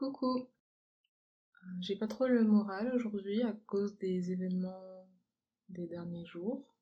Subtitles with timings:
[0.00, 0.38] Coucou.
[0.38, 5.06] Euh, J'ai pas trop le moral aujourd'hui à cause des événements
[5.68, 6.74] des derniers jours.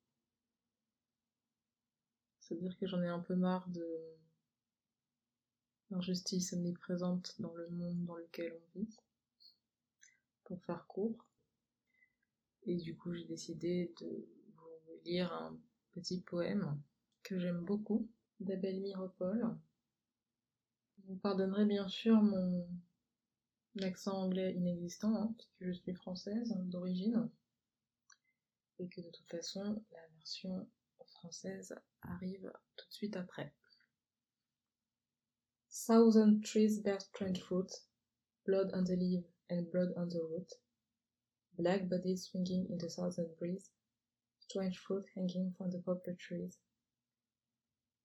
[2.39, 3.85] C'est-à-dire que j'en ai un peu marre de
[5.89, 8.97] l'injustice omniprésente dans le monde dans lequel on vit,
[10.45, 11.27] pour faire court.
[12.63, 15.59] Et du coup, j'ai décidé de vous lire un
[15.91, 16.81] petit poème
[17.23, 19.57] que j'aime beaucoup d'Abel Miropol.
[21.03, 22.65] Vous pardonnerez bien sûr mon
[23.81, 27.29] accent anglais inexistant, hein, puisque je suis française d'origine,
[28.79, 30.67] et que de toute façon, la version
[31.19, 33.53] française arrive tout de suite après.
[35.69, 37.69] Thousand trees bear strange fruit,
[38.45, 40.51] blood on the leaf and blood on the root,
[41.57, 43.71] black bodies swinging in the southern breeze,
[44.39, 46.57] strange fruit hanging from the poplar trees.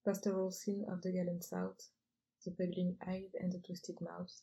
[0.04, 1.88] Pastoral scene of the gallant south,
[2.44, 4.42] the puggling eyes and the twisted mouth,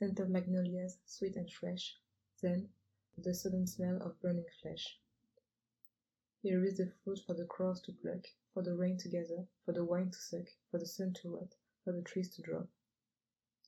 [0.00, 1.94] scent of magnolias, sweet and fresh,
[2.42, 2.66] then
[3.18, 4.98] the sudden smell of burning flesh.
[6.42, 9.74] Here is the fruit for the crows to pluck, for the rain to gather, for
[9.74, 12.66] the wine to suck, for the sun to rot, for the trees to drop.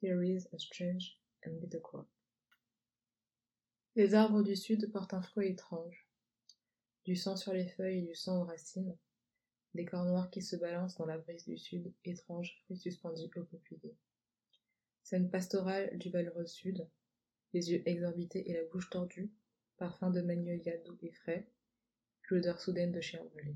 [0.00, 2.06] Here is a strange and bitter crop.
[3.94, 6.06] Les arbres du sud portent un fruit étrange.
[7.04, 8.96] Du sang sur les feuilles et du sang aux racines.
[9.74, 13.44] Des corps noirs qui se balancent dans la brise du sud, étrange fruit suspendu au
[13.44, 13.94] peuplier.
[15.12, 16.88] Scène pastorale du valeureux sud,
[17.52, 19.30] les yeux exorbités et la bouche tordue,
[19.76, 21.46] parfum de magnolia doux et frais,
[22.30, 23.54] l'odeur soudaine de chien brûlé.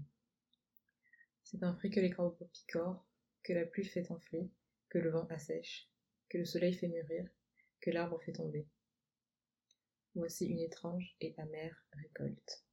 [1.45, 3.07] C'est un fruit que les corbeaux picorent,
[3.43, 4.51] que la pluie fait enfler,
[4.91, 5.89] que le vent assèche,
[6.29, 7.27] que le soleil fait mûrir,
[7.81, 8.67] que l'arbre fait tomber.
[10.15, 12.67] Voici une étrange et amère récolte.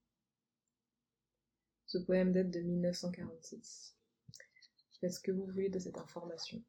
[1.85, 3.95] Ce poème date de 1946.
[4.99, 6.61] Faites ce que vous voulez de cette information?